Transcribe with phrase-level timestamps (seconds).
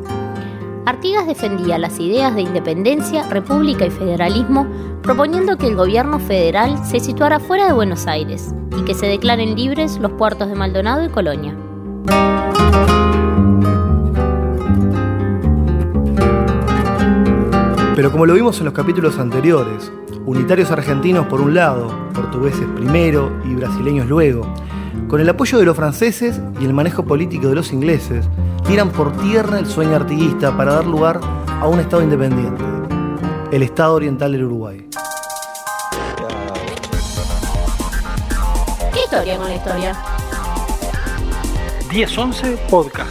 [0.88, 4.66] Artigas defendía las ideas de independencia, república y federalismo,
[5.02, 9.54] proponiendo que el gobierno federal se situara fuera de Buenos Aires y que se declaren
[9.54, 11.54] libres los puertos de Maldonado y Colonia.
[17.94, 19.92] Pero como lo vimos en los capítulos anteriores,
[20.24, 24.50] unitarios argentinos por un lado, portugueses primero y brasileños luego,
[25.06, 28.26] con el apoyo de los franceses y el manejo político de los ingleses,
[28.68, 32.62] tiran por tierra el sueño artiguista para dar lugar a un Estado independiente,
[33.50, 34.86] el Estado Oriental del Uruguay.
[38.92, 39.96] ¿Qué historia con la historia?
[41.90, 43.10] 1011 Podcast.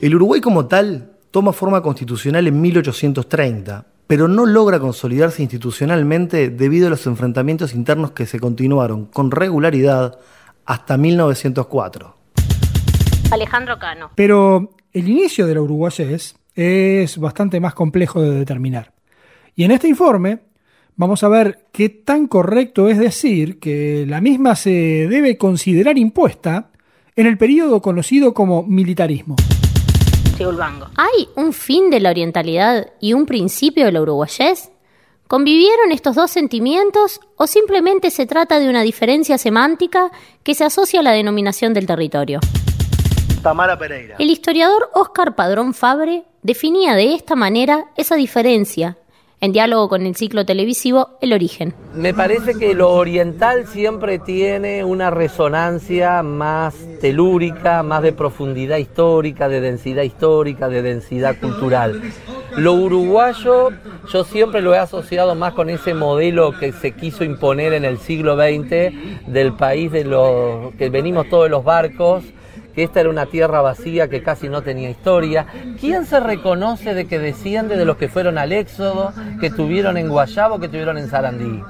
[0.00, 6.86] El Uruguay como tal toma forma constitucional en 1830, pero no logra consolidarse institucionalmente debido
[6.86, 10.20] a los enfrentamientos internos que se continuaron con regularidad
[10.66, 12.23] hasta 1904.
[13.34, 14.10] Alejandro Cano.
[14.14, 18.92] Pero el inicio de la uruguayés es bastante más complejo de determinar.
[19.56, 20.40] Y en este informe
[20.96, 26.70] vamos a ver qué tan correcto es decir que la misma se debe considerar impuesta
[27.16, 29.36] en el periodo conocido como militarismo.
[30.96, 34.70] ¿Hay un fin de la orientalidad y un principio de la uruguayés?
[35.28, 40.10] ¿Convivieron estos dos sentimientos o simplemente se trata de una diferencia semántica
[40.42, 42.40] que se asocia a la denominación del territorio?
[43.44, 44.16] Tamara Pereira.
[44.18, 48.96] El historiador Óscar Padrón Fabre definía de esta manera esa diferencia
[49.42, 51.74] en diálogo con el ciclo televisivo El Origen.
[51.92, 59.50] Me parece que lo oriental siempre tiene una resonancia más telúrica, más de profundidad histórica,
[59.50, 62.00] de densidad histórica, de densidad cultural.
[62.56, 63.68] Lo uruguayo
[64.10, 67.98] yo siempre lo he asociado más con ese modelo que se quiso imponer en el
[67.98, 72.24] siglo XX del país de los que venimos todos los barcos
[72.74, 75.46] que esta era una tierra vacía que casi no tenía historia.
[75.80, 80.08] ¿Quién se reconoce de que desciende de los que fueron al Éxodo, que tuvieron en
[80.08, 81.62] Guayabo, que tuvieron en Sarandí?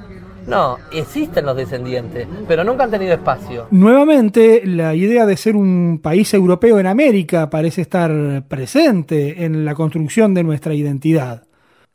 [0.46, 3.66] No, existen los descendientes, pero nunca han tenido espacio.
[3.70, 9.74] Nuevamente, la idea de ser un país europeo en América parece estar presente en la
[9.74, 11.44] construcción de nuestra identidad.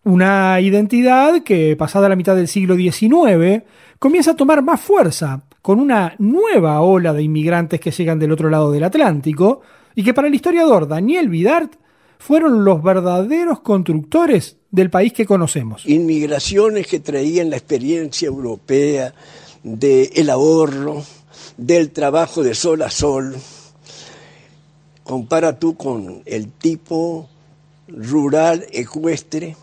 [0.04, 3.64] Una identidad que, pasada la mitad del siglo XIX,
[4.00, 8.50] comienza a tomar más fuerza con una nueva ola de inmigrantes que llegan del otro
[8.50, 9.62] lado del Atlántico
[9.94, 11.74] y que para el historiador Daniel Vidart
[12.18, 15.86] fueron los verdaderos constructores del país que conocemos.
[15.86, 19.14] Inmigraciones que traían la experiencia europea
[19.62, 21.04] del ahorro,
[21.56, 23.36] del trabajo de sol a sol.
[25.04, 27.30] Compara tú con el tipo
[27.88, 29.56] rural ecuestre,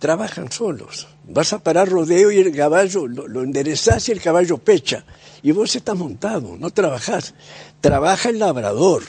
[0.00, 5.04] trabajan solos Vas a parar rodeo y el caballo lo, enderezás y el caballo pecha.
[5.42, 7.34] Y vos estás montado, no trabajás.
[7.80, 9.02] Trabaja el labrador.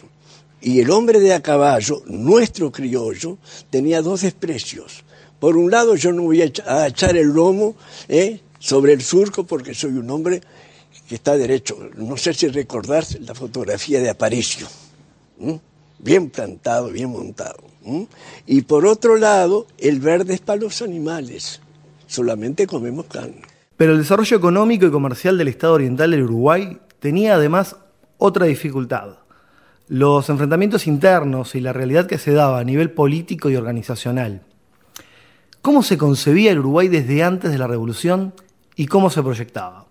[0.61, 3.37] Y el hombre de a caballo, nuestro criollo,
[3.69, 5.03] tenía dos desprecios.
[5.39, 7.75] Por un lado, yo no voy a echar el lomo
[8.07, 8.39] ¿eh?
[8.59, 10.41] sobre el surco porque soy un hombre
[11.09, 11.77] que está derecho.
[11.95, 14.67] No sé si recordás la fotografía de Aparicio.
[15.99, 17.57] Bien plantado, bien montado.
[18.45, 21.59] Y por otro lado, el verde es para los animales
[22.13, 23.41] solamente comemos carne.
[23.77, 27.75] Pero el desarrollo económico y comercial del Estado Oriental del Uruguay tenía además
[28.17, 29.17] otra dificultad.
[29.87, 34.41] Los enfrentamientos internos y la realidad que se daba a nivel político y organizacional.
[35.61, 38.33] ¿Cómo se concebía el Uruguay desde antes de la Revolución
[38.75, 39.85] y cómo se proyectaba.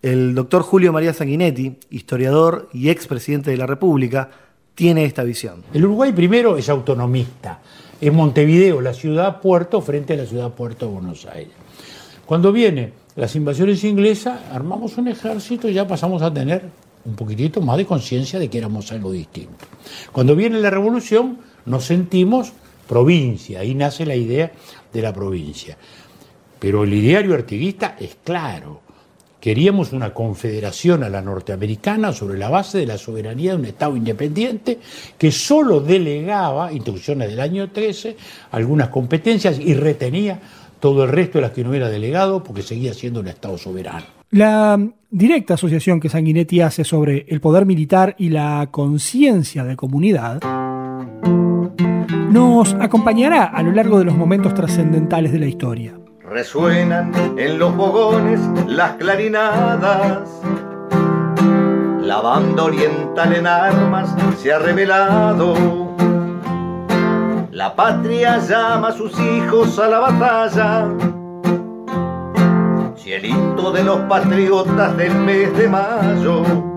[0.00, 4.30] El doctor Julio María Sanguinetti, historiador y expresidente de la República,
[4.74, 5.62] tiene esta visión.
[5.72, 7.60] El Uruguay primero es autonomista.
[8.02, 11.52] Es Montevideo, la ciudad puerto, frente a la ciudad puerto de Buenos Aires.
[12.26, 16.64] Cuando vienen las invasiones inglesas, armamos un ejército y ya pasamos a tener
[17.04, 19.66] un poquitito más de conciencia de que éramos algo distinto.
[20.10, 22.52] Cuando viene la revolución, nos sentimos
[22.88, 24.50] provincia, ahí nace la idea
[24.92, 25.78] de la provincia.
[26.58, 28.80] Pero el ideario artiguista es claro,
[29.42, 33.96] Queríamos una confederación a la norteamericana sobre la base de la soberanía de un Estado
[33.96, 34.78] independiente
[35.18, 38.16] que solo delegaba, instrucciones del año 13,
[38.52, 40.38] algunas competencias y retenía
[40.78, 44.06] todo el resto de las que no era delegado porque seguía siendo un Estado soberano.
[44.30, 44.78] La
[45.10, 50.40] directa asociación que Sanguinetti hace sobre el poder militar y la conciencia de comunidad
[52.30, 56.01] nos acompañará a lo largo de los momentos trascendentales de la historia.
[56.32, 60.30] Resuenan en los bogones las clarinadas.
[62.00, 65.54] La banda oriental en armas se ha revelado.
[67.50, 70.88] La patria llama a sus hijos a la batalla.
[72.96, 76.71] Cielito de los patriotas del mes de mayo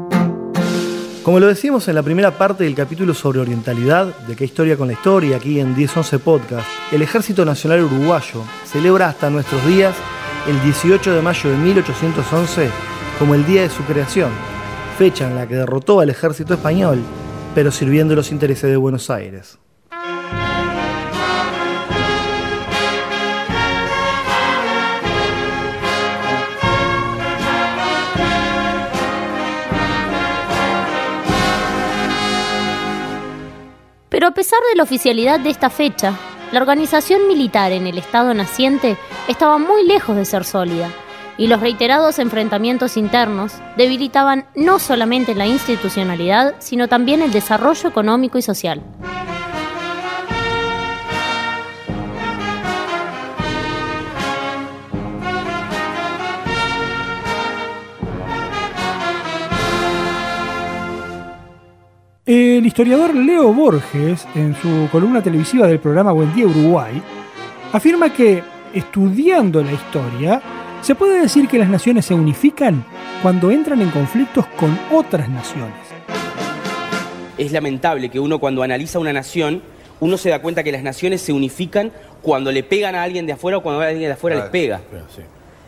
[1.25, 4.86] como lo decíamos en la primera parte del capítulo sobre orientalidad, de qué historia con
[4.86, 9.95] la historia, aquí en 1011 Podcast, el Ejército Nacional Uruguayo celebra hasta nuestros días
[10.48, 12.69] el 18 de mayo de 1811
[13.18, 14.30] como el día de su creación,
[15.00, 17.00] fecha en la que derrotó al ejército español,
[17.56, 19.57] pero sirviendo los intereses de Buenos Aires.
[34.35, 36.13] Pesar de la oficialidad de esta fecha,
[36.51, 38.97] la organización militar en el Estado naciente
[39.29, 40.91] estaba muy lejos de ser sólida,
[41.37, 48.37] y los reiterados enfrentamientos internos debilitaban no solamente la institucionalidad, sino también el desarrollo económico
[48.37, 48.81] y social.
[62.65, 67.00] El historiador Leo Borges, en su columna televisiva del programa Buen Día Uruguay,
[67.71, 68.41] afirma que,
[68.73, 70.41] estudiando la historia,
[70.81, 72.83] se puede decir que las naciones se unifican
[73.21, 75.75] cuando entran en conflictos con otras naciones.
[77.38, 79.61] Es lamentable que uno cuando analiza una nación,
[80.00, 81.91] uno se da cuenta que las naciones se unifican
[82.23, 84.81] cuando le pegan a alguien de afuera o cuando alguien de afuera les pega.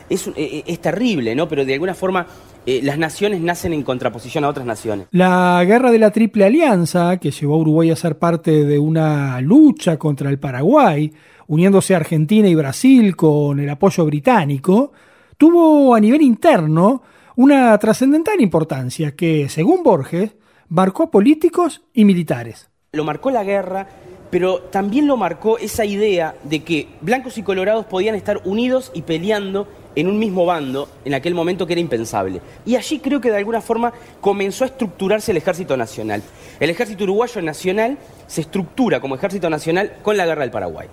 [0.09, 1.47] Es, eh, es terrible, ¿no?
[1.47, 2.25] Pero de alguna forma
[2.67, 5.07] eh, las naciones nacen en contraposición a otras naciones.
[5.11, 9.39] La guerra de la Triple Alianza, que llevó a Uruguay a ser parte de una
[9.39, 11.13] lucha contra el Paraguay,
[11.47, 14.91] uniéndose a Argentina y Brasil con el apoyo británico,
[15.37, 17.03] tuvo a nivel interno
[17.37, 20.35] una trascendental importancia que, según Borges,
[20.67, 22.69] marcó a políticos y militares.
[22.91, 23.87] Lo marcó la guerra,
[24.29, 29.03] pero también lo marcó esa idea de que blancos y colorados podían estar unidos y
[29.03, 32.39] peleando en un mismo bando en aquel momento que era impensable.
[32.67, 33.91] Y allí creo que de alguna forma
[34.21, 36.21] comenzó a estructurarse el ejército nacional.
[36.59, 37.97] El ejército uruguayo nacional
[38.27, 40.88] se estructura como ejército nacional con la guerra del Paraguay.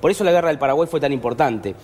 [0.00, 1.74] Por eso la guerra del Paraguay fue tan importante.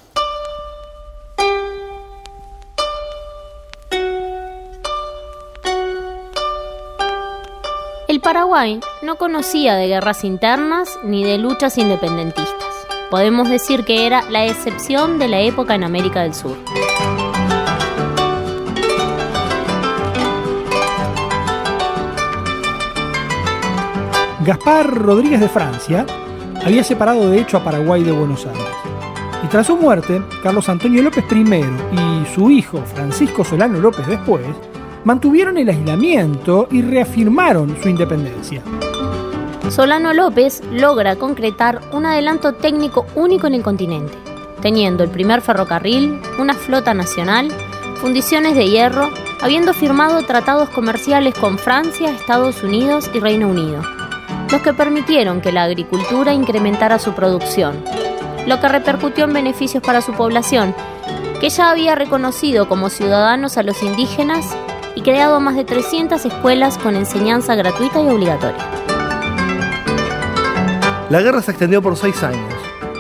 [8.07, 12.64] El Paraguay no conocía de guerras internas ni de luchas independentistas
[13.11, 16.57] podemos decir que era la excepción de la época en América del Sur.
[24.45, 26.05] Gaspar Rodríguez de Francia
[26.65, 28.63] había separado de hecho a Paraguay de Buenos Aires.
[29.43, 34.45] Y tras su muerte, Carlos Antonio López I y su hijo Francisco Solano López después
[35.05, 38.63] mantuvieron el aislamiento y reafirmaron su independencia.
[39.71, 44.17] Solano López logra concretar un adelanto técnico único en el continente,
[44.61, 47.51] teniendo el primer ferrocarril, una flota nacional,
[47.97, 53.83] fundiciones de hierro, habiendo firmado tratados comerciales con Francia, Estados Unidos y Reino Unido,
[54.51, 57.83] los que permitieron que la agricultura incrementara su producción,
[58.47, 60.75] lo que repercutió en beneficios para su población,
[61.41, 64.55] que ya había reconocido como ciudadanos a los indígenas
[64.95, 68.74] y creado más de 300 escuelas con enseñanza gratuita y obligatoria.
[71.11, 72.53] La guerra se extendió por seis años.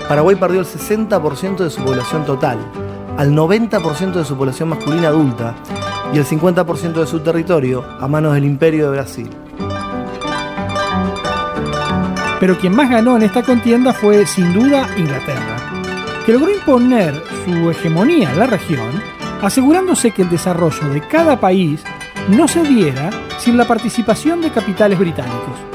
[0.08, 2.58] Paraguay perdió el 60% de su población total,
[3.16, 5.54] al 90% de su población masculina adulta
[6.12, 9.30] y el 50% de su territorio a manos del Imperio de Brasil.
[12.38, 15.56] Pero quien más ganó en esta contienda fue sin duda Inglaterra,
[16.26, 18.90] que logró imponer su hegemonía en la región
[19.40, 21.82] asegurándose que el desarrollo de cada país
[22.28, 25.73] no se diera sin la participación de capitales británicos.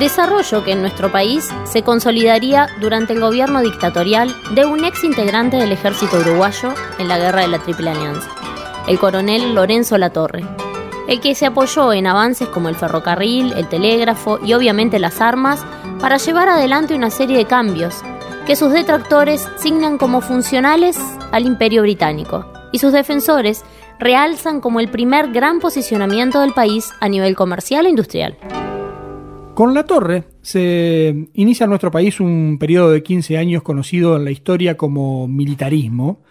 [0.00, 5.58] Desarrollo que en nuestro país se consolidaría durante el gobierno dictatorial de un ex integrante
[5.58, 8.30] del ejército uruguayo en la guerra de la Triple Alianza,
[8.88, 10.42] el coronel Lorenzo Latorre,
[11.06, 15.66] el que se apoyó en avances como el ferrocarril, el telégrafo y obviamente las armas
[16.00, 17.96] para llevar adelante una serie de cambios
[18.46, 20.98] que sus detractores signan como funcionales
[21.30, 23.64] al imperio británico y sus defensores
[23.98, 28.38] realzan como el primer gran posicionamiento del país a nivel comercial e industrial.
[29.54, 34.24] Con la torre se inicia en nuestro país un periodo de 15 años conocido en
[34.24, 36.22] la historia como militarismo,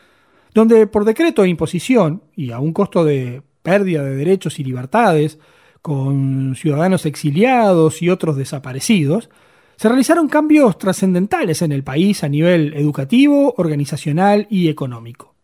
[0.54, 5.38] donde por decreto de imposición y a un costo de pérdida de derechos y libertades,
[5.82, 9.30] con ciudadanos exiliados y otros desaparecidos,
[9.76, 15.36] se realizaron cambios trascendentales en el país a nivel educativo, organizacional y económico.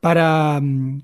[0.00, 1.02] Para mm,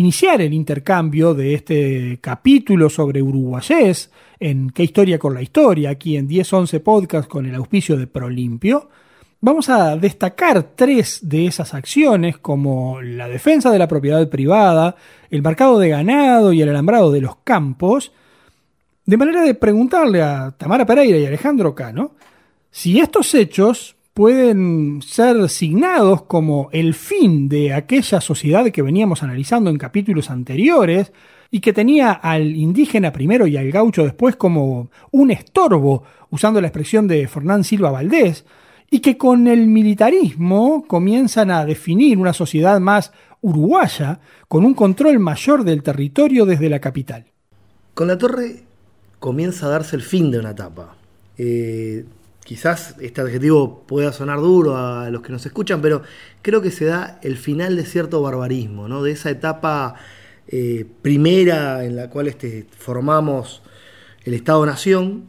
[0.00, 5.90] iniciar el intercambio de este capítulo sobre uruguayés en ¿Qué historia con la historia?
[5.90, 8.88] aquí en 1011 Podcast con el auspicio de Prolimpio,
[9.42, 14.96] vamos a destacar tres de esas acciones como la defensa de la propiedad privada,
[15.28, 18.10] el marcado de ganado y el alambrado de los campos,
[19.04, 22.12] de manera de preguntarle a Tamara Pereira y Alejandro Cano
[22.70, 29.70] si estos hechos pueden ser signados como el fin de aquella sociedad que veníamos analizando
[29.70, 31.12] en capítulos anteriores
[31.50, 36.68] y que tenía al indígena primero y al gaucho después como un estorbo, usando la
[36.68, 38.44] expresión de Fernán Silva Valdés,
[38.90, 45.18] y que con el militarismo comienzan a definir una sociedad más uruguaya, con un control
[45.18, 47.26] mayor del territorio desde la capital.
[47.94, 48.64] Con la torre
[49.18, 50.96] comienza a darse el fin de una etapa.
[51.38, 52.04] Eh,
[52.50, 56.02] quizás este adjetivo pueda sonar duro a los que nos escuchan, pero
[56.42, 59.04] creo que se da el final de cierto barbarismo, ¿no?
[59.04, 59.94] de esa etapa
[60.48, 63.62] eh, primera en la cual este, formamos
[64.24, 65.28] el Estado-Nación,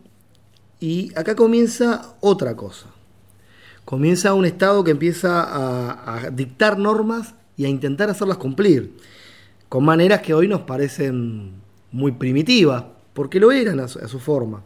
[0.80, 2.88] y acá comienza otra cosa.
[3.86, 8.98] Comienza un Estado que empieza a, a dictar normas y a intentar hacerlas cumplir,
[9.70, 11.52] con maneras que hoy nos parecen
[11.92, 14.64] muy primitivas, porque lo eran a su forma.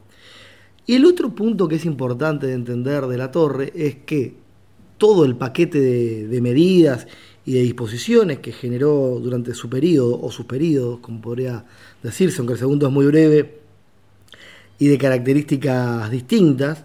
[0.87, 4.35] Y el otro punto que es importante de entender de la torre es que
[4.97, 7.07] todo el paquete de, medidas
[7.45, 11.65] y de disposiciones que generó durante su periodo, o sus periodos, como podría
[12.01, 13.59] decirse, aunque el segundo es muy breve,
[14.77, 16.83] y de características distintas,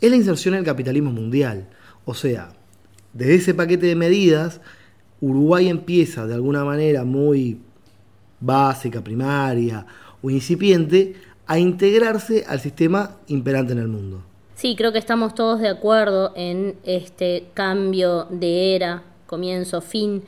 [0.00, 1.68] es la inserción en el capitalismo mundial.
[2.04, 2.52] O sea,
[3.12, 4.60] desde ese paquete de medidas,
[5.20, 7.58] Uruguay empieza de alguna manera muy
[8.40, 9.86] básica, primaria
[10.22, 11.14] o incipiente
[11.46, 14.22] a integrarse al sistema imperante en el mundo.
[14.54, 20.24] Sí, creo que estamos todos de acuerdo en este cambio de era, comienzo, fin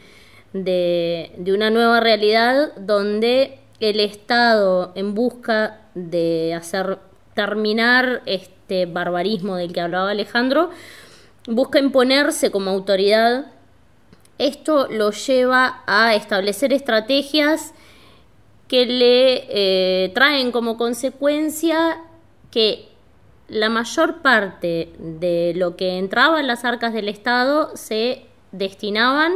[0.52, 6.98] de, una nueva realidad donde el Estado, en busca de hacer
[7.34, 10.70] terminar este barbarismo del que hablaba Alejandro,
[11.46, 13.46] busca imponerse como autoridad.
[14.38, 17.72] Esto lo lleva a establecer estrategias
[18.68, 21.98] que le eh, traen como consecuencia
[22.50, 22.88] que
[23.48, 29.32] la mayor parte de lo que entraba en las arcas del Estado se destinaban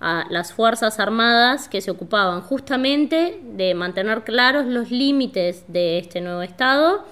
[0.00, 6.20] a las Fuerzas Armadas que se ocupaban justamente de mantener claros los límites de este
[6.20, 7.04] nuevo Estado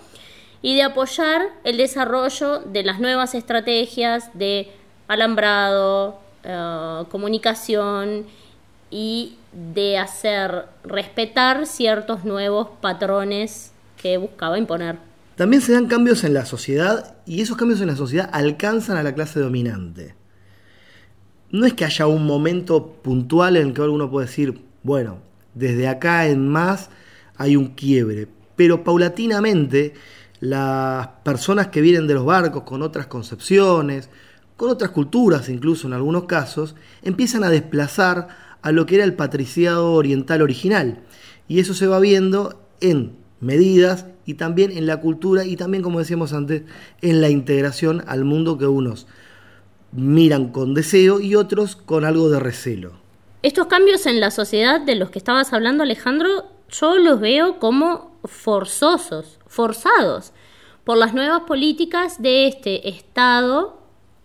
[0.60, 4.72] y de apoyar el desarrollo de las nuevas estrategias de
[5.08, 8.26] alambrado, eh, comunicación
[8.96, 9.38] y
[9.74, 14.98] de hacer respetar ciertos nuevos patrones que buscaba imponer.
[15.34, 19.02] También se dan cambios en la sociedad y esos cambios en la sociedad alcanzan a
[19.02, 20.14] la clase dominante.
[21.50, 25.18] No es que haya un momento puntual en el que uno puede decir, bueno,
[25.54, 26.88] desde acá en más
[27.36, 29.94] hay un quiebre, pero paulatinamente
[30.38, 34.08] las personas que vienen de los barcos con otras concepciones,
[34.56, 39.12] con otras culturas incluso en algunos casos, empiezan a desplazar a lo que era el
[39.12, 41.00] patriciado oriental original.
[41.48, 45.98] Y eso se va viendo en medidas y también en la cultura y también, como
[45.98, 46.62] decíamos antes,
[47.02, 49.06] en la integración al mundo que unos
[49.92, 52.92] miran con deseo y otros con algo de recelo.
[53.42, 58.18] Estos cambios en la sociedad de los que estabas hablando, Alejandro, yo los veo como
[58.24, 60.32] forzosos, forzados
[60.84, 63.78] por las nuevas políticas de este Estado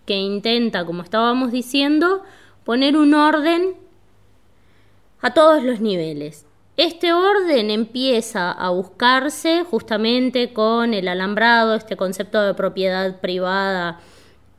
[0.06, 2.24] que intenta, como estábamos diciendo,
[2.64, 3.89] poner un orden
[5.22, 6.46] a todos los niveles.
[6.78, 14.00] Este orden empieza a buscarse justamente con el alambrado, este concepto de propiedad privada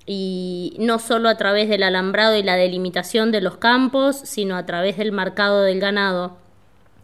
[0.04, 4.66] y no solo a través del alambrado y la delimitación de los campos, sino a
[4.66, 6.36] través del marcado del ganado.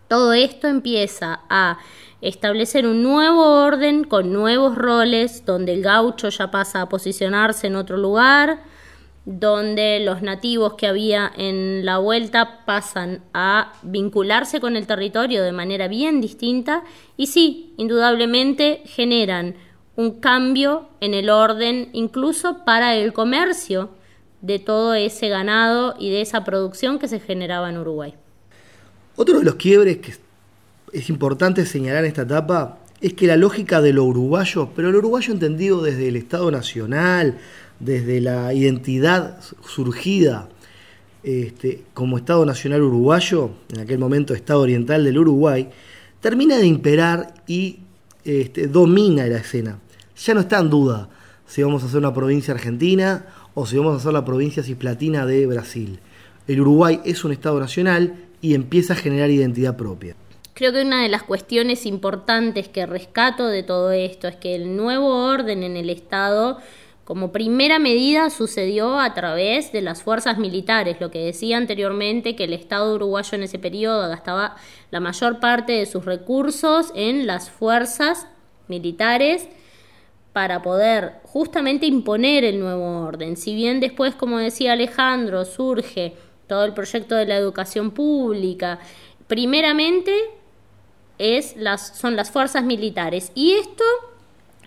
[0.08, 1.78] Todo esto empieza a
[2.20, 7.76] establecer un nuevo orden con nuevos roles, donde el gaucho ya pasa a posicionarse en
[7.76, 8.60] otro lugar,
[9.26, 15.50] donde los nativos que había en la vuelta pasan a vincularse con el territorio de
[15.50, 16.84] manera bien distinta
[17.16, 19.56] y sí, indudablemente generan
[19.96, 23.90] un cambio en el orden incluso para el comercio
[24.42, 28.14] de todo ese ganado y de esa producción que se generaba en Uruguay.
[29.16, 30.14] Otro de los quiebres que
[30.92, 34.98] es importante señalar en esta etapa es que la lógica de lo uruguayo, pero lo
[34.98, 37.38] uruguayo entendido desde el Estado Nacional,
[37.80, 40.48] desde la identidad surgida
[41.22, 45.68] este, como Estado Nacional Uruguayo, en aquel momento Estado Oriental del Uruguay,
[46.20, 47.80] termina de imperar y
[48.24, 49.78] este, domina la escena
[50.16, 51.08] ya no está en duda
[51.46, 55.26] si vamos a hacer una provincia argentina o si vamos a hacer la provincia cisplatina
[55.26, 56.00] de Brasil.
[56.48, 60.14] El Uruguay es un Estado nacional y empieza a generar identidad propia.
[60.54, 64.74] Creo que una de las cuestiones importantes que rescato de todo esto es que el
[64.74, 66.58] nuevo orden en el Estado,
[67.06, 70.96] como primera medida, sucedió a través de las fuerzas militares.
[70.98, 74.56] Lo que decía anteriormente, que el Estado uruguayo en ese periodo gastaba
[74.90, 78.26] la mayor parte de sus recursos en las fuerzas
[78.66, 79.48] militares
[80.32, 83.36] para poder justamente imponer el nuevo orden.
[83.36, 86.16] Si bien después, como decía Alejandro, surge
[86.48, 88.80] todo el proyecto de la educación pública,
[89.28, 90.12] primeramente
[91.18, 93.30] es las, son las fuerzas militares.
[93.36, 93.84] Y esto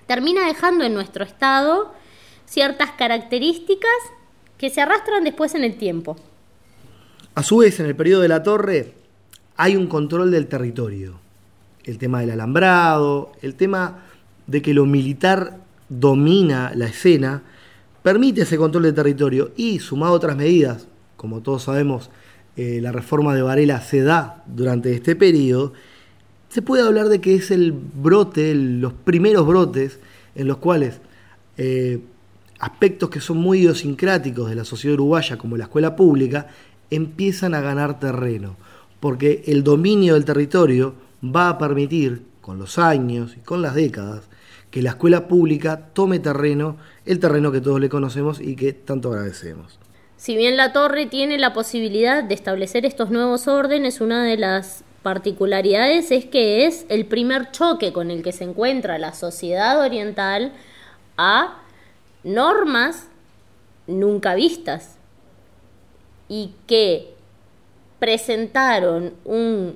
[0.07, 1.98] termina dejando en nuestro Estado
[2.49, 3.89] ciertas características
[4.57, 6.17] que se arrastran después en el tiempo.
[7.35, 8.93] A su vez, en el periodo de la torre
[9.55, 11.19] hay un control del territorio.
[11.83, 13.99] El tema del alambrado, el tema
[14.47, 15.57] de que lo militar
[15.89, 17.43] domina la escena,
[18.01, 20.87] permite ese control de territorio y, sumado a otras medidas,
[21.17, 22.09] como todos sabemos,
[22.57, 25.73] eh, la reforma de Varela se da durante este periodo,
[26.49, 29.99] se puede hablar de que es el brote, los primeros brotes
[30.35, 30.99] en los cuales
[31.57, 31.99] eh,
[32.59, 36.47] aspectos que son muy idiosincráticos de la sociedad uruguaya, como la escuela pública,
[36.89, 38.55] empiezan a ganar terreno,
[38.99, 40.93] porque el dominio del territorio
[41.23, 44.23] va a permitir, con los años y con las décadas,
[44.71, 49.11] que la escuela pública tome terreno, el terreno que todos le conocemos y que tanto
[49.11, 49.79] agradecemos.
[50.17, 54.83] Si bien la torre tiene la posibilidad de establecer estos nuevos órdenes, una de las
[55.01, 60.51] particularidades es que es el primer choque con el que se encuentra la sociedad oriental
[61.17, 61.63] a
[62.29, 63.07] normas
[63.87, 64.97] nunca vistas
[66.27, 67.13] y que
[67.99, 69.75] presentaron un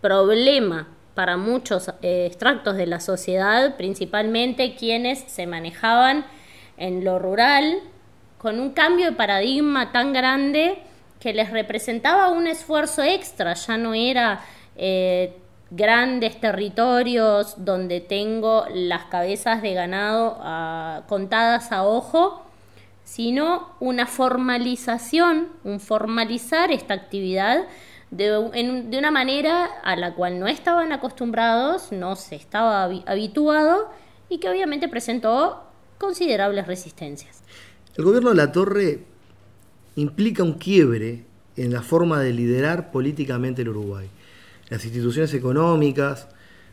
[0.00, 6.26] problema para muchos eh, extractos de la sociedad, principalmente quienes se manejaban
[6.76, 7.78] en lo rural,
[8.38, 10.78] con un cambio de paradigma tan grande
[11.20, 14.44] que les representaba un esfuerzo extra, ya no era
[14.76, 15.32] eh,
[15.76, 22.42] grandes territorios donde tengo las cabezas de ganado ah, contadas a ojo,
[23.04, 27.66] sino una formalización, un formalizar esta actividad
[28.10, 33.90] de, una manera a la cual no estaban acostumbrados, no se estaba habituado
[34.28, 35.64] y que obviamente presentó
[35.98, 37.42] considerables resistencias.
[37.96, 39.04] El gobierno de la Torre
[39.96, 41.24] implica un quiebre
[41.56, 44.08] en la forma de liderar políticamente el Uruguay.
[44.74, 46.26] Las instituciones económicas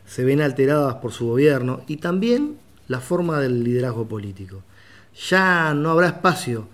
[0.04, 2.56] se ven alteradas por su gobierno y también
[2.88, 4.64] la forma del liderazgo político.
[5.28, 6.66] Ya no habrá espacio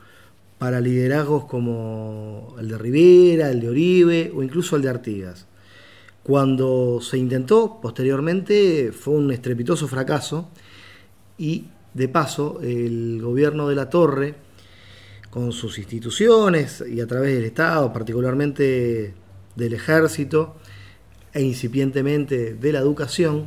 [0.57, 5.45] para liderazgos como el de Rivera, el de Oribe o incluso el de Artigas.
[6.23, 10.49] Cuando se intentó, posteriormente fue un estrepitoso fracaso
[11.37, 14.35] y de paso el gobierno de la Torre,
[15.29, 19.13] con sus instituciones y a través del Estado, particularmente
[19.57, 20.57] del ejército
[21.33, 23.47] e incipientemente de la educación,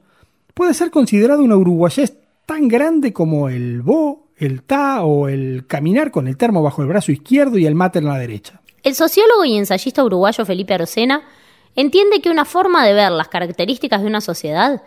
[0.53, 2.15] puede ser considerado una uruguayés
[2.45, 6.89] tan grande como el bo, el ta o el caminar con el termo bajo el
[6.89, 8.61] brazo izquierdo y el mate en la derecha.
[8.83, 11.23] El sociólogo y ensayista uruguayo Felipe Arocena
[11.75, 14.83] entiende que una forma de ver las características de una sociedad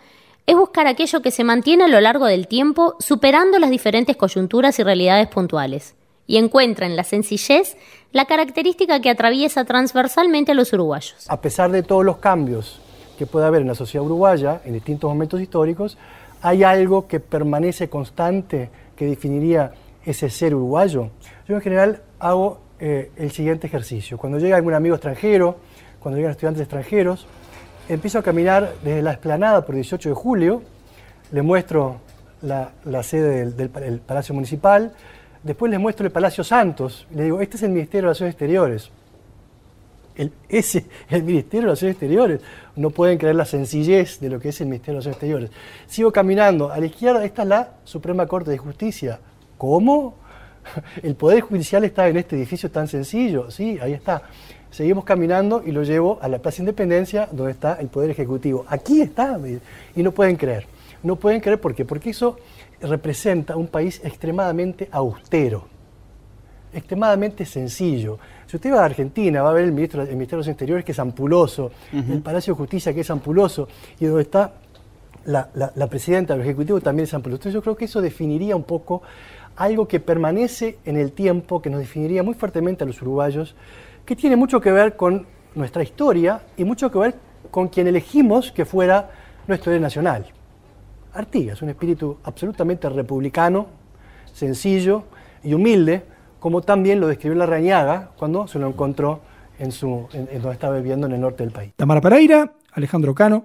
[0.47, 4.79] es buscar aquello que se mantiene a lo largo del tiempo superando las diferentes coyunturas
[4.79, 5.93] y realidades puntuales,
[6.25, 7.77] y encuentra en la sencillez
[8.13, 11.29] la característica que atraviesa transversalmente a los uruguayos.
[11.29, 12.79] A pesar de todos los cambios
[13.17, 15.97] que puede haber en la sociedad uruguaya en distintos momentos históricos,
[16.41, 19.73] hay algo que permanece constante que definiría
[20.05, 21.09] ese ser uruguayo.
[21.47, 24.17] Yo en general hago eh, el siguiente ejercicio.
[24.17, 25.57] Cuando llega algún amigo extranjero,
[25.99, 27.27] cuando llegan estudiantes extranjeros,
[27.89, 30.61] empiezo a caminar desde la esplanada por 18 de julio,
[31.31, 31.99] le muestro
[32.41, 32.71] la,
[33.03, 34.93] sede del, Palacio Municipal,
[35.43, 38.91] después les muestro el Palacio Santos, le digo, este es el Ministerio de Relaciones Exteriores.
[40.15, 42.41] El, ese, el Ministerio de Relaciones Exteriores.
[42.75, 45.51] No pueden creer la sencillez de lo que es el Ministerio de Relaciones Exteriores.
[45.87, 46.71] Sigo caminando.
[46.71, 49.19] A la izquierda, esta es la Suprema Corte de Justicia.
[49.57, 50.15] ¿Cómo?
[51.03, 53.51] El Poder Judicial está en este edificio tan sencillo.
[53.51, 54.23] Sí, ahí está.
[54.71, 58.65] Seguimos caminando y lo llevo a la Plaza Independencia, donde está el Poder Ejecutivo.
[58.67, 59.39] Aquí está,
[59.95, 60.65] y no pueden creer.
[61.03, 62.37] No pueden creer por qué, porque eso
[62.81, 65.65] representa un país extremadamente austero,
[66.73, 68.19] extremadamente sencillo.
[68.45, 70.85] Si usted va a Argentina, va a ver el, ministro, el Ministerio de los Exteriores,
[70.85, 73.67] que es ampuloso, el Palacio de Justicia, que es ampuloso,
[73.99, 74.53] y donde está
[75.25, 77.37] la, presidenta del Ejecutivo también es ampuloso.
[77.37, 79.01] Entonces yo creo que eso definiría un poco
[79.55, 83.55] algo que permanece en el tiempo, que nos definiría muy fuertemente a los uruguayos,
[84.07, 87.15] que tiene mucho que ver con nuestra historia y mucho que ver
[87.51, 89.11] con quien elegimos que fuera
[89.47, 90.25] nuestro héroe nacional.
[91.13, 93.67] Artigas, un espíritu absolutamente republicano,
[94.31, 95.03] sencillo
[95.43, 96.03] y humilde,
[96.39, 99.19] como también lo describió la Rañaga cuando se lo encontró
[99.59, 101.73] en, su, en, donde estaba viviendo en el norte del país.
[101.75, 103.43] Tamara Pereira, Alejandro Cano,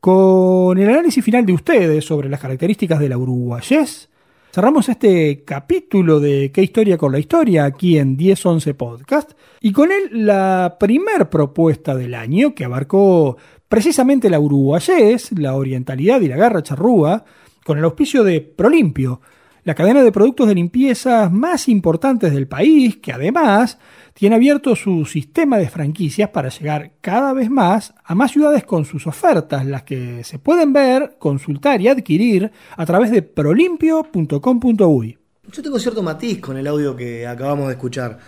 [0.00, 4.10] con el análisis final de ustedes sobre las características de la uruguayés,
[4.50, 7.66] Cerramos este capítulo de ¿Qué historia con la historia?
[7.66, 13.36] aquí en 1011 Podcast y con él la primer propuesta del año que abarcó
[13.68, 17.26] precisamente la uruguayés, la orientalidad y la garra charrúa
[17.62, 19.20] con el auspicio de Prolimpio,
[19.68, 23.76] la cadena de productos de limpieza más importantes del país que además
[24.14, 28.86] tiene abierto su sistema de franquicias para llegar cada vez más a más ciudades con
[28.86, 35.18] sus ofertas, las que se pueden ver, consultar y adquirir a través de prolimpio.com.uy.
[35.52, 38.20] Yo tengo cierto matiz con el audio que acabamos de escuchar.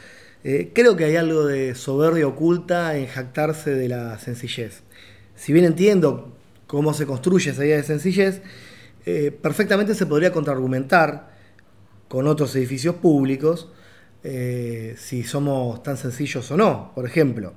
[0.45, 4.83] Eh, creo que hay algo de soberbia oculta en jactarse de la sencillez.
[5.37, 8.43] Si bien entiendo cómo se construye esa idea de sencillez,
[9.07, 11.31] eh, perfectamente se podría contraargumentar
[12.09, 13.69] con otros edificios públicos
[14.23, 16.93] eh, si somos tan sencillos o no.
[16.95, 17.55] Por ejemplo,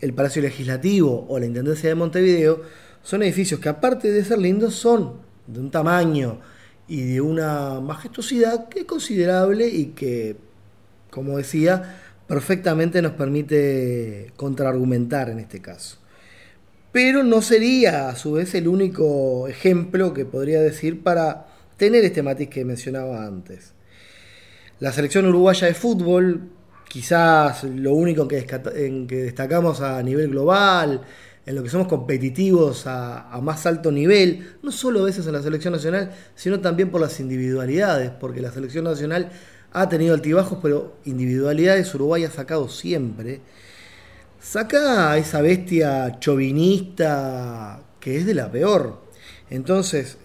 [0.00, 2.62] el Palacio Legislativo o la Intendencia de Montevideo
[3.02, 6.40] son edificios que aparte de ser lindos son de un tamaño
[6.88, 10.36] y de una majestuosidad que es considerable y que,
[11.10, 15.98] como decía, perfectamente nos permite contraargumentar en este caso.
[16.96, 22.22] Pero no sería a su vez el único ejemplo que podría decir para tener este
[22.22, 23.74] matiz que mencionaba antes.
[24.80, 26.48] La selección uruguaya de fútbol,
[26.88, 31.02] quizás lo único en que destacamos a nivel global,
[31.44, 35.42] en lo que somos competitivos a, más alto nivel, no solo a veces en la
[35.42, 39.32] selección nacional, sino también por las individualidades, porque la selección nacional
[39.70, 43.42] ha tenido altibajos, pero individualidades Uruguay ha sacado siempre.
[44.40, 49.02] Saca a esa bestia chovinista que es de la peor.
[49.50, 50.18] Entonces,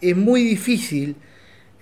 [0.00, 1.16] es muy difícil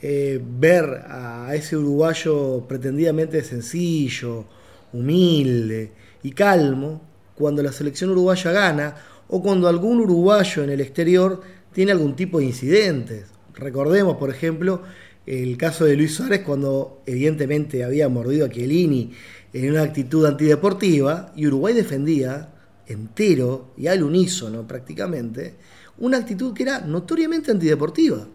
[0.00, 4.46] eh, ver a ese uruguayo pretendidamente sencillo,
[4.92, 5.92] humilde
[6.22, 7.02] y calmo
[7.34, 8.96] cuando la selección uruguaya gana
[9.28, 11.40] o cuando algún uruguayo en el exterior
[11.72, 13.26] tiene algún tipo de incidentes.
[13.54, 14.82] Recordemos, por ejemplo,
[15.26, 19.12] el caso de Luis Suárez cuando evidentemente había mordido a Chiellini
[19.52, 22.48] en una actitud antideportiva y Uruguay defendía
[22.86, 25.56] entero y al unísono prácticamente
[25.98, 28.26] una actitud que era notoriamente antideportiva.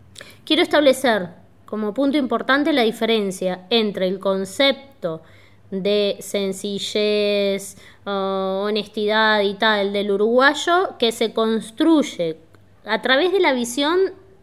[0.45, 1.29] Quiero establecer
[1.65, 5.21] como punto importante la diferencia entre el concepto
[5.69, 7.75] de sencillez,
[8.05, 12.37] uh, honestidad y tal del uruguayo que se construye
[12.85, 13.99] a través de la visión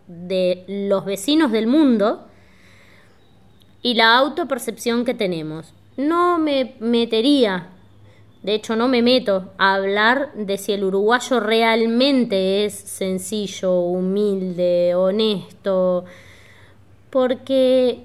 [0.07, 2.27] de los vecinos del mundo
[3.81, 5.73] y la autopercepción que tenemos.
[5.97, 7.69] No me metería,
[8.43, 9.53] de hecho no me meto.
[9.59, 16.05] A hablar de si el uruguayo realmente es sencillo, humilde, honesto,
[17.11, 18.05] porque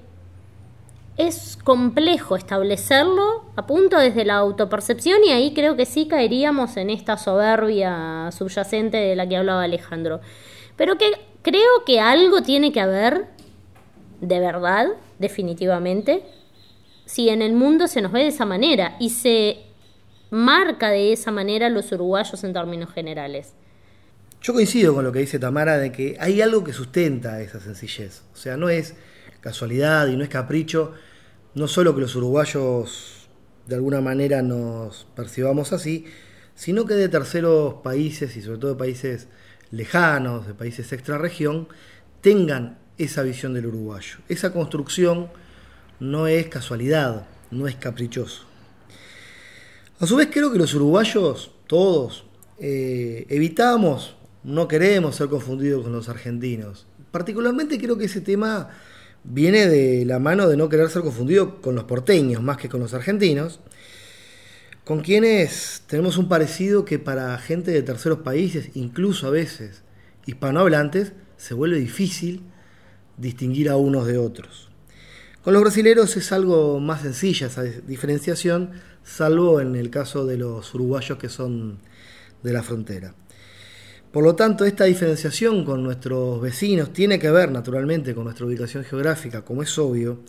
[1.18, 6.90] es complejo establecerlo a punto desde la autopercepción y ahí creo que sí caeríamos en
[6.90, 10.22] esta soberbia subyacente de la que hablaba Alejandro.
[10.78, 13.26] Pero que creo que algo tiene que haber,
[14.22, 16.24] de verdad, definitivamente,
[17.10, 19.64] si en el mundo se nos ve de esa manera y se
[20.30, 23.54] marca de esa manera los uruguayos en términos generales.
[24.44, 28.22] Yo coincido con lo que dice Tamara de que hay algo que sustenta esa sencillez.
[28.32, 28.94] O sea, no es
[29.42, 30.94] casualidad y no es capricho,
[31.56, 33.28] no solo que los uruguayos
[33.66, 36.06] de alguna manera nos percibamos así,
[36.54, 39.28] sino que de terceros países y sobre todo de países
[39.72, 41.70] lejanos, de países extra región,
[42.22, 44.20] tengan esa visión del uruguayo.
[44.28, 45.32] Esa construcción
[46.00, 48.44] no es casualidad, no es caprichoso.
[50.00, 52.26] A su vez creo que los uruguayos, todos,
[52.60, 56.88] eh, evitamos, no queremos ser confundidos con los argentinos.
[57.12, 58.70] Particularmente creo que ese tema
[59.24, 62.80] viene de la mano de no querer ser confundido con los porteños más que con
[62.80, 63.60] los argentinos,
[64.86, 69.84] con quienes tenemos un parecido que para gente de terceros países, incluso a veces
[70.26, 72.42] hispanohablantes, se vuelve difícil
[73.18, 74.69] distinguir a unos de otros.
[75.50, 78.70] Con los brasileros es algo más sencilla esa diferenciación,
[79.04, 81.80] salvo en el caso de los uruguayos que son
[82.44, 83.16] de la frontera.
[84.12, 88.84] Por lo tanto, esta diferenciación con nuestros vecinos tiene que ver naturalmente con nuestra ubicación
[88.84, 90.20] geográfica, como es obvio,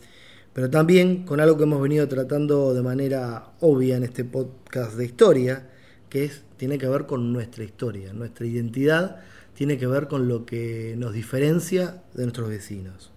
[0.53, 5.05] pero también con algo que hemos venido tratando de manera obvia en este podcast de
[5.05, 5.69] historia,
[6.09, 9.17] que es, tiene que ver con nuestra historia, nuestra identidad
[9.53, 13.11] tiene que ver con lo que nos diferencia de nuestros vecinos.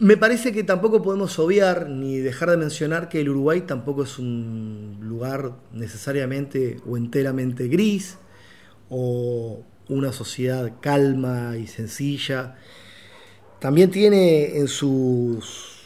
[0.00, 4.18] Me parece que tampoco podemos obviar ni dejar de mencionar que el Uruguay tampoco es
[4.18, 8.16] un lugar necesariamente o enteramente gris
[8.88, 12.56] o una sociedad calma y sencilla.
[13.58, 15.82] También tiene en, sus,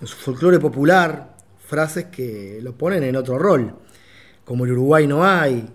[0.00, 1.34] su folclore popular
[1.66, 3.74] frases que lo ponen en otro rol,
[4.44, 5.68] como el Uruguay no hay,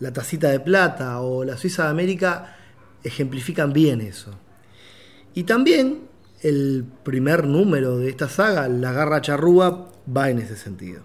[0.00, 2.56] la tacita de plata o la Suiza de América
[3.04, 4.36] ejemplifican bien eso.
[5.34, 6.10] Y también
[6.42, 11.02] el primer número de esta saga, La Garra Charrúa, va en ese sentido.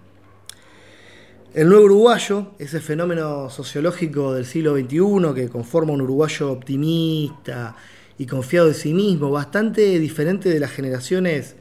[1.54, 7.76] El nuevo uruguayo, ese fenómeno sociológico del siglo XXI que conforma un uruguayo optimista
[8.18, 11.56] y confiado en sí mismo, bastante diferente de las generaciones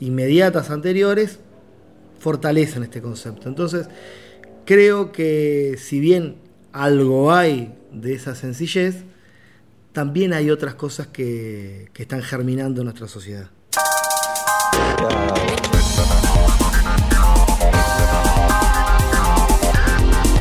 [0.00, 1.38] inmediatas anteriores,
[2.18, 3.48] fortalecen este concepto.
[3.48, 3.88] Entonces,
[4.66, 6.36] creo que si bien
[6.72, 9.04] algo hay de esa sencillez,
[9.92, 13.50] también hay otras cosas que, que están germinando en nuestra sociedad.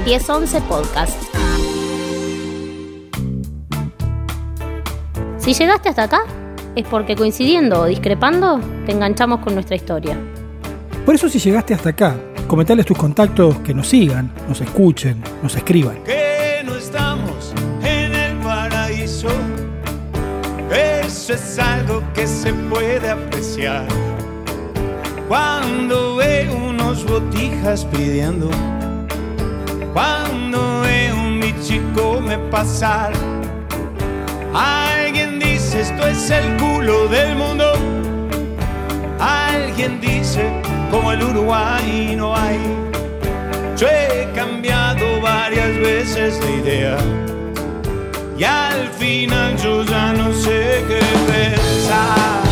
[0.06, 1.22] 1011 Podcast.
[5.38, 6.24] Si llegaste hasta acá,
[6.76, 10.18] es porque coincidiendo o discrepando, te enganchamos con nuestra historia.
[11.06, 12.16] Por eso si llegaste hasta acá,
[12.48, 15.98] comentales tus contactos que nos sigan, nos escuchen, nos escriban.
[21.32, 23.86] Eso es algo que se puede apreciar.
[25.28, 28.50] Cuando ve unos botijas pidiendo
[29.94, 33.14] cuando veo un mi chico me pasar.
[34.54, 37.72] Alguien dice esto es el culo del mundo.
[39.20, 40.50] Alguien dice
[40.90, 42.60] como el Uruguay no hay.
[43.78, 46.98] Yo he cambiado varias veces de idea.
[48.42, 51.00] Y al final yo ya no sé qué
[51.32, 52.51] pensar.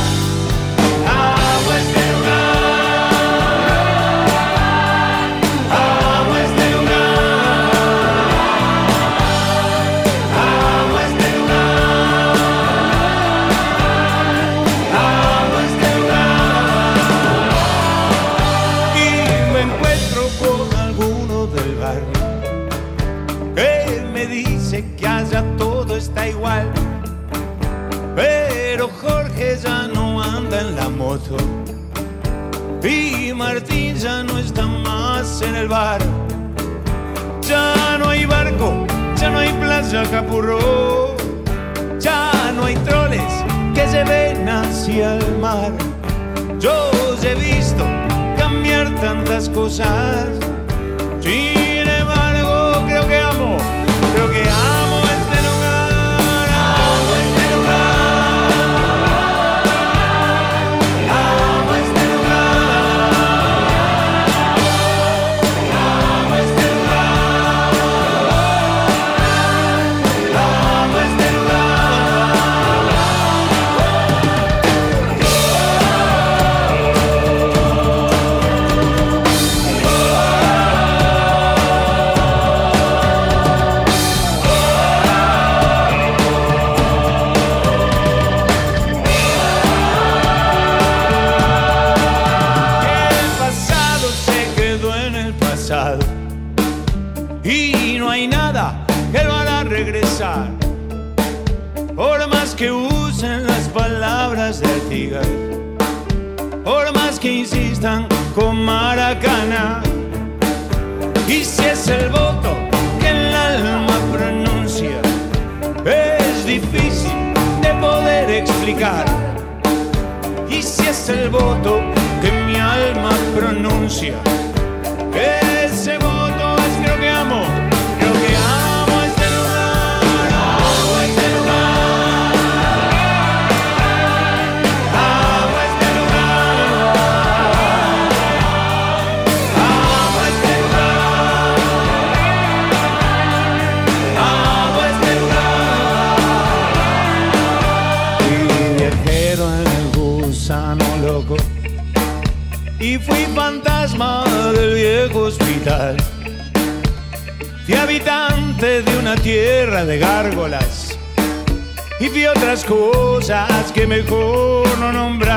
[163.80, 165.29] Que mejor no nombrar.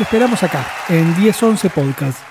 [0.00, 2.29] Esperamos acá, en 1011 Podcast.